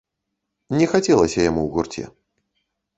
[0.79, 2.03] Не хацелася яму ў гурце.